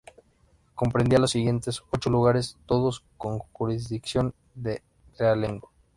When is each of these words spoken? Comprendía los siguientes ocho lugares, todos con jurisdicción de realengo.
Comprendía 0.73 1.19
los 1.19 1.29
siguientes 1.29 1.83
ocho 1.91 2.09
lugares, 2.09 2.57
todos 2.65 3.05
con 3.19 3.37
jurisdicción 3.37 4.33
de 4.55 4.81
realengo. 5.19 5.69